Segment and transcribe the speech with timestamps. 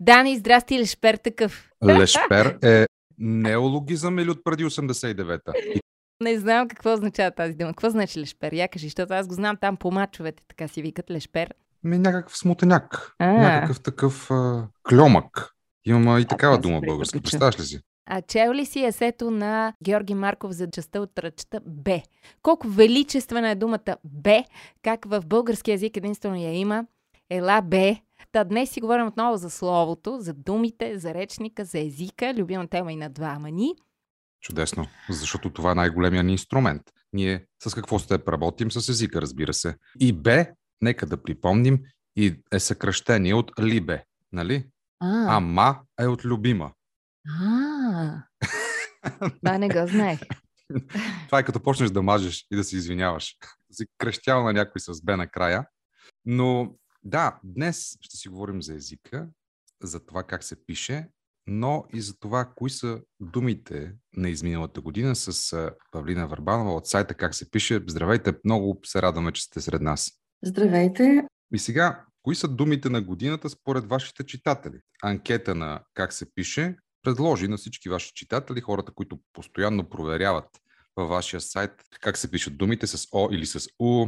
[0.00, 1.70] Дани, здрасти, Лешпер такъв.
[1.84, 2.86] Лешпер е
[3.18, 5.52] неологизъм или от преди 89-та?
[6.22, 7.70] Не знам какво означава тази дума.
[7.70, 8.52] Какво значи лешпер?
[8.52, 11.54] Я кажи, защото аз го знам там по мачовете, така си викат лешпер.
[11.84, 13.14] Ми някакъв смутеняк.
[13.18, 13.32] А.
[13.32, 15.52] Някакъв такъв а, кльомък.
[15.84, 17.20] Имам и такава дума българска.
[17.20, 17.80] Представяш ли си?
[18.10, 22.00] А чел ли си есето на Георги Марков за частта от ръчта Б?
[22.42, 24.44] Колко величествена е думата Б,
[24.82, 26.86] как в български язик единствено я има.
[27.30, 27.96] Ела Б.
[28.32, 32.92] Та днес си говорим отново за словото, за думите, за речника, за езика, любима тема
[32.92, 33.74] и на двама ни.
[34.40, 36.82] Чудесно, защото това е най-големия ни инструмент.
[37.12, 38.70] Ние с какво сте работим?
[38.70, 39.76] С езика, разбира се.
[40.00, 40.46] И Б,
[40.82, 41.78] нека да припомним,
[42.16, 44.66] и е съкръщение от либе, нали?
[45.00, 46.72] А, а ма е от любима.
[47.40, 48.22] А,
[49.44, 50.20] това не го знаех.
[51.26, 53.36] Това е като почнеш да мажеш и да се извиняваш.
[53.70, 55.66] Да си кръщял на някой с Б накрая.
[56.24, 56.74] Но
[57.06, 59.28] да, днес ще си говорим за езика,
[59.82, 61.08] за това как се пише,
[61.46, 67.14] но и за това кои са думите на изминалата година с Павлина Върбанова от сайта
[67.14, 67.84] Как се пише.
[67.86, 70.12] Здравейте, много се радваме, че сте сред нас.
[70.44, 71.26] Здравейте.
[71.54, 74.80] И сега, кои са думите на годината според вашите читатели?
[75.02, 76.76] Анкета на Как се пише
[77.06, 80.48] предложи на всички ваши читатели, хората, които постоянно проверяват
[80.96, 81.70] във вашия сайт
[82.00, 84.06] как се пишат думите с О или с У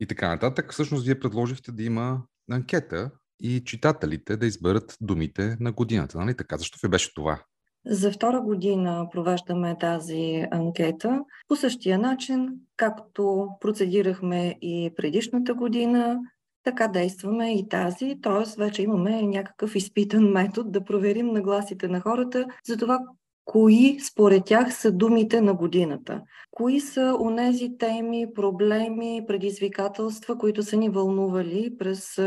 [0.00, 0.72] и така нататък.
[0.72, 6.18] Всъщност, вие предложихте да има анкета и читателите да изберат думите на годината.
[6.18, 6.56] Нали така?
[6.56, 7.42] Защо ви беше това?
[7.86, 16.18] За втора година провеждаме тази анкета по същия начин, както процедирахме и предишната година,
[16.62, 18.60] така действаме и тази, т.е.
[18.60, 22.98] вече имаме някакъв изпитан метод да проверим нагласите на хората за това
[23.44, 26.20] кои според тях са думите на годината.
[26.50, 32.20] Кои са онези теми, проблеми, предизвикателства, които са ни вълнували през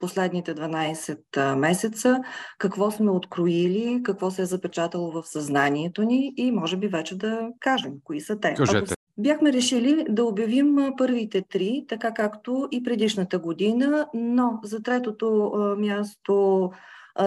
[0.00, 2.20] последните 12 месеца,
[2.58, 7.48] какво сме откроили, какво се е запечатало в съзнанието ни и може би вече да
[7.60, 8.54] кажем кои са те.
[8.54, 8.94] Кажете.
[9.20, 16.70] Бяхме решили да обявим първите три, така както и предишната година, но за третото място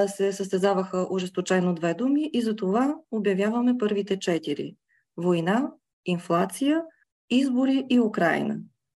[0.08, 4.76] се състезаваха ожесточено две думи и за това обявяваме първите четири.
[5.18, 5.72] Война,
[6.06, 6.84] инфлация,
[7.30, 8.58] избори и Украина.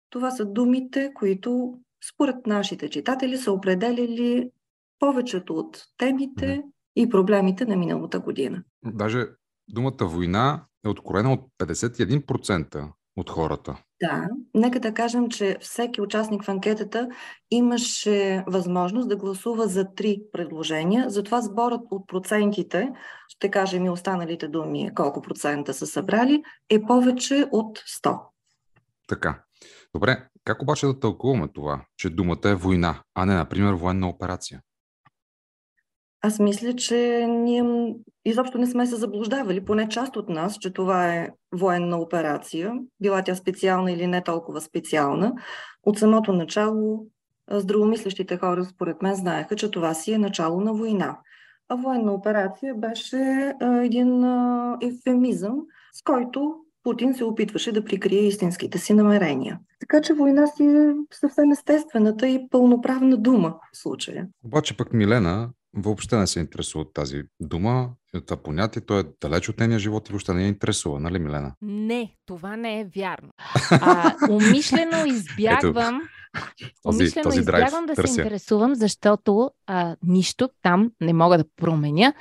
[0.10, 1.80] Това са думите, които
[2.14, 4.50] според нашите читатели са определили
[5.00, 6.64] повечето от темите
[6.96, 8.64] и проблемите на миналата година.
[8.86, 9.26] Даже
[9.68, 13.84] думата война е откроена от 51% от хората.
[14.04, 17.10] Да, нека да кажем, че всеки участник в анкетата
[17.52, 21.10] имаше възможност да гласува за три предложения.
[21.10, 22.90] Затова сборът от процентите,
[23.28, 28.20] ще кажем и останалите думи, колко процента са събрали, е повече от 100.
[29.08, 29.44] Така.
[29.94, 34.62] Добре, как обаче да тълкуваме това, че думата е война, а не, например, военна операция?
[36.26, 37.96] Аз мисля, че ние
[38.26, 43.22] изобщо не сме се заблуждавали, поне част от нас, че това е военна операция, била
[43.22, 45.34] тя специална или не толкова специална.
[45.84, 47.06] От самото начало
[47.52, 51.20] здравомислещите хора, според мен, знаеха, че това си е начало на война.
[51.70, 54.26] А военна операция беше един
[54.82, 55.56] ефемизъм,
[55.94, 59.60] с който Путин се опитваше да прикрие истинските си намерения.
[59.80, 64.28] Така че война си е съвсем естествената и пълноправна дума в случая.
[64.46, 68.82] Обаче пък Милена въобще не се интересува от тази дума, от това понятие.
[68.82, 71.56] Той е далеч от нейния живот и въобще не я интересува, нали, Милена?
[71.62, 73.30] Не, това не е вярно.
[73.72, 76.02] А, умишлено избягвам.
[76.84, 78.14] този, умишлено този избягвам да търся.
[78.14, 82.14] се интересувам, защото а, нищо там не мога да променя.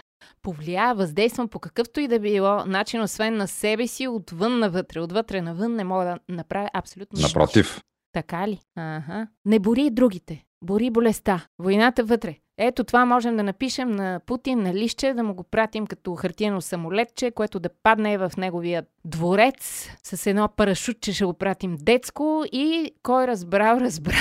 [0.43, 5.01] Повлия, въздействам по какъвто и да било начин, освен на себе си, отвън навътре.
[5.01, 7.39] Отвътре навън не мога да направя абсолютно нищо.
[7.39, 7.81] Напротив.
[8.13, 8.61] Така ли?
[8.77, 9.27] Ага.
[9.45, 10.45] Не бори и другите.
[10.65, 11.47] Бори болестта.
[11.59, 12.37] Войната вътре.
[12.65, 16.61] Ето това можем да напишем на Путин на лище, да му го пратим като хартиено
[16.61, 22.91] самолетче, което да падне в неговия дворец с едно парашутче ще го пратим детско и
[23.03, 24.17] кой разбрал, разбрал.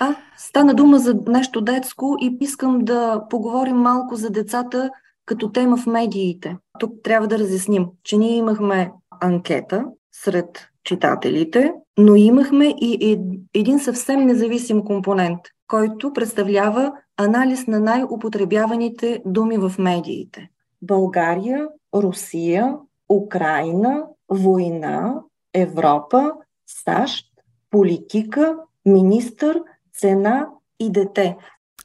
[0.00, 4.90] А, стана дума за нещо детско и искам да поговорим малко за децата
[5.26, 6.56] като тема в медиите.
[6.78, 13.18] Тук трябва да разясним, че ние имахме анкета сред читателите, но имахме и
[13.54, 20.50] един съвсем независим компонент, който представлява анализ на най-употребяваните думи в медиите.
[20.82, 22.76] България, Русия,
[23.08, 25.14] Украина, война,
[25.54, 26.32] Европа,
[26.66, 27.26] САЩ,
[27.70, 28.56] политика,
[28.86, 29.62] министър,
[29.92, 30.48] цена
[30.80, 31.36] и дете.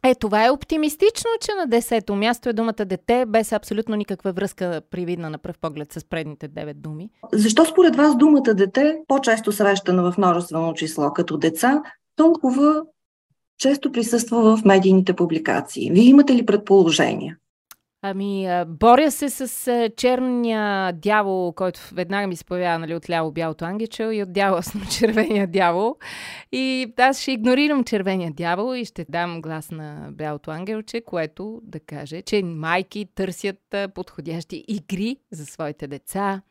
[0.04, 4.82] Е, това е оптимистично, че на десето място е думата дете, без абсолютно никаква връзка
[4.92, 7.10] привидна на пръв поглед с предните девет думи.
[7.34, 11.82] Защо според вас думата дете, по-често срещана в множествено число като деца,
[12.16, 12.84] толкова
[13.60, 15.92] често присъства в медийните публикации.
[15.92, 17.38] Вие имате ли предположения?
[18.02, 23.66] Ами, боря се с черния дявол, който веднага ми се появява нали, от ляво бялото
[23.66, 25.96] ангелче и от дяволсно червения дявол.
[26.52, 31.80] И аз ще игнорирам червения дявол и ще дам глас на бялото ангелче, което да
[31.80, 36.42] каже, че майки търсят подходящи игри за своите деца,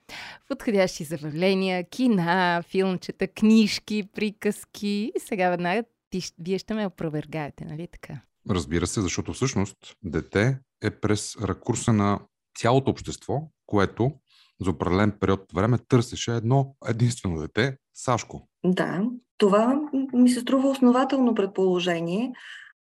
[0.48, 5.12] подходящи забавления, кина, филмчета, книжки, приказки.
[5.16, 8.20] И сега веднага ти, вие ще ме опровергаете, нали така?
[8.50, 12.20] Разбира се, защото всъщност дете е през ракурса на
[12.58, 14.12] цялото общество, което
[14.60, 18.48] за определен период от време търсеше едно единствено дете Сашко.
[18.64, 19.02] Да,
[19.38, 19.80] това
[20.12, 22.32] ми се струва основателно предположение.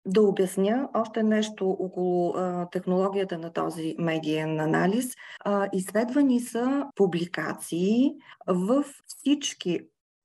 [0.07, 5.15] Да обясня още нещо около а, технологията на този медиен анализ.
[5.45, 8.11] А, изследвани са публикации
[8.47, 9.81] в всички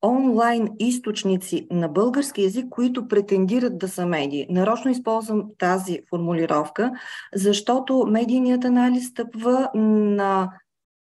[0.05, 4.47] онлайн източници на български язик, които претендират да са медии.
[4.49, 6.91] Нарочно използвам тази формулировка,
[7.35, 10.51] защото медийният анализ стъпва на,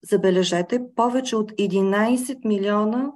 [0.09, 3.11] забележете, повече от 11 милиона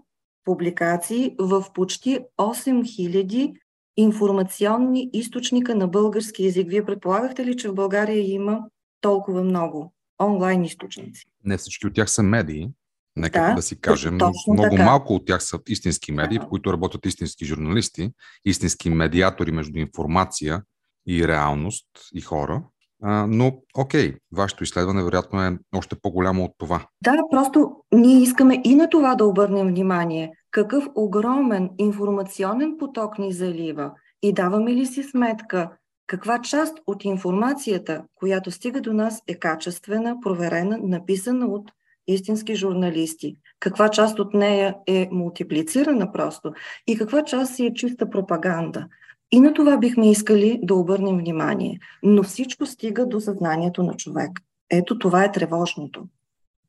[0.46, 3.54] публикации в почти 8000
[3.98, 6.70] информационни източника на български язик.
[6.70, 8.60] Вие предполагахте ли, че в България има
[9.02, 11.26] толкова много онлайн източници?
[11.46, 12.70] Не всички от тях са медии,
[13.16, 14.86] Нека да, да си кажем, много така.
[14.86, 18.12] малко от тях са истински медии, в които работят истински журналисти,
[18.46, 20.64] истински медиатори между информация
[21.08, 22.64] и реалност и хора.
[23.04, 26.86] А, но, окей, вашето изследване вероятно е още по-голямо от това.
[27.04, 30.32] Да, просто ние искаме и на това да обърнем внимание.
[30.52, 33.92] Какъв огромен информационен поток ни залива
[34.22, 35.70] и даваме ли си сметка
[36.08, 41.72] каква част от информацията, която стига до нас, е качествена, проверена, написана от
[42.14, 46.54] истински журналисти, каква част от нея е мултиплицирана просто
[46.88, 48.88] и каква част си е чиста пропаганда.
[49.32, 51.80] И на това бихме искали да обърнем внимание.
[52.04, 54.32] Но всичко стига до съзнанието на човек.
[54.70, 56.08] Ето това е тревожното.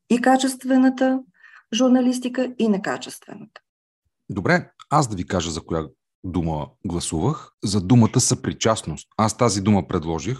[0.09, 1.19] И качествената
[1.73, 3.61] журналистика, и некачествената.
[4.29, 5.83] Добре, аз да ви кажа за коя
[6.23, 7.51] дума гласувах.
[7.63, 9.07] За думата съпричастност.
[9.17, 10.37] Аз тази дума предложих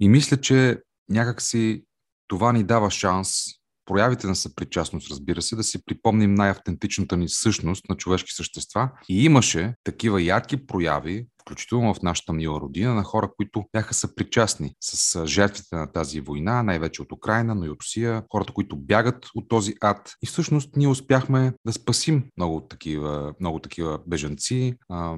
[0.00, 1.84] и мисля, че някакси
[2.26, 3.44] това ни дава шанс
[3.88, 8.90] проявите на съпричастност, разбира се, да си припомним най-автентичната ни същност на човешки същества.
[9.08, 14.74] И имаше такива ярки прояви включително в нашата мила родина, на хора, които бяха съпричастни
[14.80, 19.26] с жертвите на тази война, най-вече от Украина, но и от Русия, хората, които бягат
[19.34, 20.12] от този ад.
[20.22, 24.74] И всъщност ние успяхме да спасим много такива, много такива бежанци,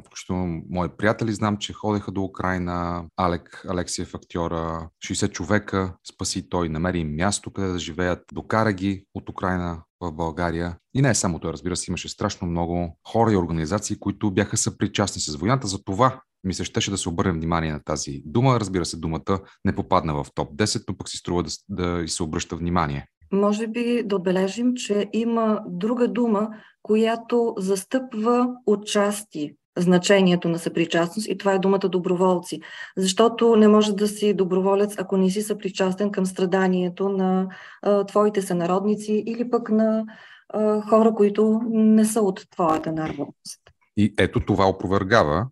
[0.07, 6.69] включително мои приятели знам, че ходеха до Украина, Алек Алексиев актьора, 60 човека спаси той,
[6.69, 10.77] намери място къде да живеят, докара ги от Украина в България.
[10.95, 15.23] И не само той, разбира се, имаше страшно много хора и организации, които бяха съпричастни
[15.23, 15.67] с войната.
[15.67, 18.61] За това ми се щеше да се обърнем внимание на тази дума.
[18.61, 22.09] Разбира се, думата не попадна в топ 10, но пък си струва да, да и
[22.09, 23.07] се обръща внимание.
[23.33, 26.49] Може би да отбележим, че има друга дума,
[26.83, 32.61] която застъпва отчасти значението на съпричастност и това е думата доброволци.
[32.97, 37.49] Защото не може да си доброволец, ако не си съпричастен към страданието на
[37.83, 40.05] а, твоите сънародници или пък на
[40.49, 43.61] а, хора, които не са от твоята народност.
[43.97, 45.47] И ето това опровергава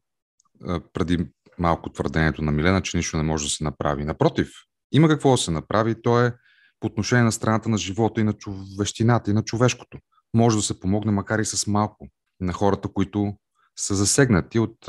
[0.67, 1.27] а, преди
[1.59, 4.05] малко твърдението на Милена, че нищо не може да се направи.
[4.05, 4.53] Напротив,
[4.93, 6.35] има какво да се направи, то е
[6.81, 9.99] по отношение на страната на живота и на човещината и на човешкото.
[10.35, 12.09] Може да се помогне, макар и с малко,
[12.41, 13.35] на хората, които
[13.79, 14.89] са засегнати от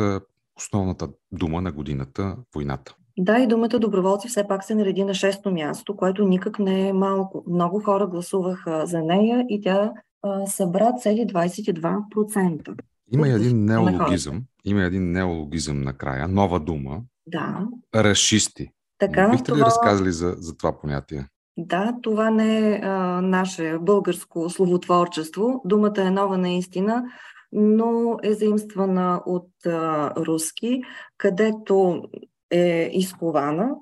[0.58, 2.96] основната дума на годината войната.
[3.18, 6.94] Да, и думата доброволци все пак се нареди на шесто място, което никак не е
[6.94, 7.44] малко.
[7.48, 9.92] Много хора гласуваха за нея и тя
[10.22, 12.82] а, събра цели 22%.
[13.14, 14.44] Има и един неологизъм.
[14.66, 17.02] Има един неологизъм накрая, нова дума.
[17.28, 17.68] Да.
[17.96, 18.72] Расисти.
[19.00, 19.58] Така, Бихте това...
[19.58, 21.28] ли разказали за, за това понятие?
[21.58, 25.62] Да, това не е а, наше българско словотворчество.
[25.66, 27.04] Думата е нова наистина
[27.52, 30.82] но е заимствана от а, руски,
[31.18, 32.04] където
[32.52, 33.76] е изкована.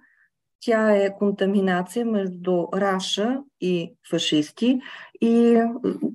[0.60, 4.80] Тя е контаминация между Раша и фашисти
[5.22, 5.62] и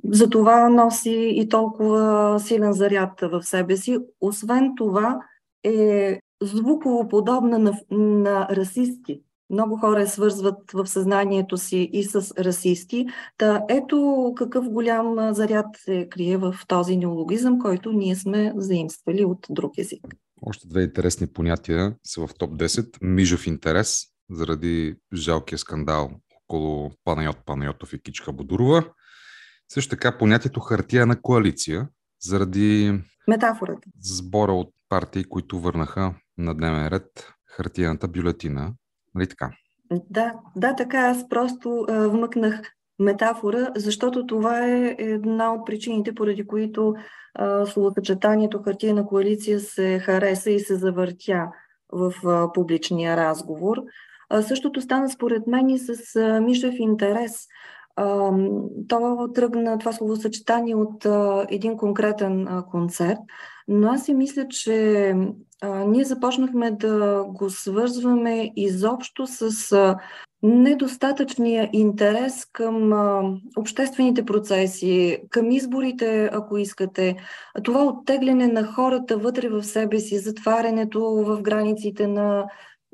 [0.04, 3.98] за това носи и толкова силен заряд в себе си.
[4.20, 5.18] Освен това
[5.64, 13.06] е звуково подобна на, на расисти много хора свързват в съзнанието си и с расисти.
[13.38, 19.46] Та ето какъв голям заряд се крие в този неологизъм, който ние сме заимствали от
[19.50, 20.06] друг език.
[20.42, 22.98] Още две интересни понятия са в топ 10.
[23.02, 26.10] Мижев интерес, заради жалкия скандал
[26.44, 28.84] около Панайот Панайотов и Кичка Бодурова.
[29.72, 31.88] Също така понятието хартия на коалиция,
[32.20, 33.88] заради метафората.
[34.00, 38.72] Сбора от партии, които върнаха на дневен ред хартияната бюлетина.
[39.14, 39.50] Нали така?
[40.10, 40.98] Да, да, така.
[40.98, 42.60] Аз просто а, вмъкнах
[42.98, 46.94] метафора, защото това е една от причините, поради които
[47.34, 51.48] а, словосъчетанието хартияна коалиция се хареса и се завъртя
[51.92, 53.76] в а, публичния разговор.
[54.30, 57.46] А, същото стана според мен и с а, Мишев интерес.
[58.88, 61.06] То тръгна това словосъчетание от
[61.50, 63.18] един конкретен концерт,
[63.68, 65.14] но аз си мисля, че
[65.86, 69.96] ние започнахме да го свързваме изобщо с
[70.42, 72.92] недостатъчния интерес към
[73.56, 77.16] обществените процеси, към изборите, ако искате,
[77.64, 82.46] това оттегляне на хората вътре в себе си, затварянето в границите на,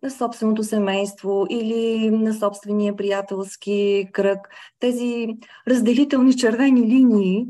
[0.02, 4.38] на собственото семейство или на собствения приятелски кръг,
[4.78, 5.28] тези
[5.68, 7.46] разделителни червени линии,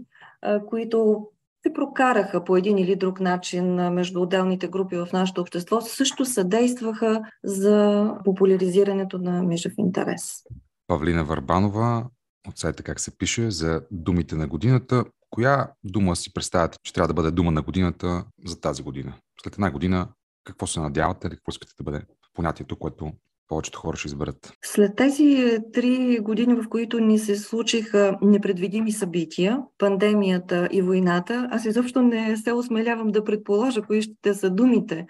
[0.69, 1.27] които
[1.67, 7.23] се прокараха по един или друг начин между отделните групи в нашето общество, също съдействаха
[7.45, 10.43] за популяризирането на междув интерес.
[10.87, 12.07] Павлина Варбанова
[12.49, 15.05] от сайта Как се пише за думите на годината.
[15.31, 19.15] Коя дума си представяте, че трябва да бъде дума на годината за тази година?
[19.43, 20.09] След една година
[20.45, 22.03] какво се надявате или какво искате да бъде
[22.39, 23.13] понятието, което
[23.49, 24.53] повечето хора ще изберат.
[24.65, 31.65] След тези три години, в които ни се случиха непредвидими събития, пандемията и войната, аз
[31.65, 35.07] изобщо не се осмелявам да предположа кои ще са думите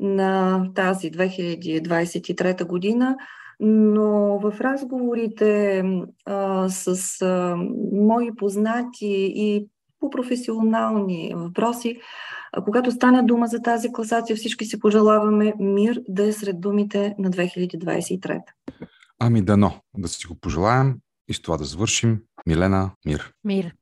[0.00, 3.16] на тази 2023 година,
[3.60, 5.82] но в разговорите
[6.24, 7.56] а, с а,
[7.92, 9.66] мои познати и
[10.00, 12.00] по професионални въпроси,
[12.64, 17.30] когато стане дума за тази класация, всички си пожелаваме мир да е сред думите на
[17.30, 18.40] 2023.
[19.18, 20.96] Ами дано да си го пожелаем
[21.28, 22.20] и с това да завършим.
[22.46, 23.32] Милена, мир.
[23.44, 23.74] Мир.